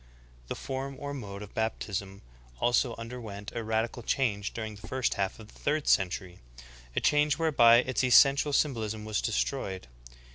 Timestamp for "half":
5.13-5.37